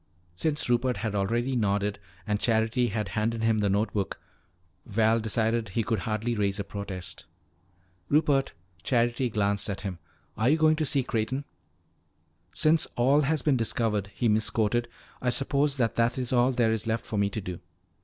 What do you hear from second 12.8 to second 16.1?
all has been discovered," he misquoted, "I suppose that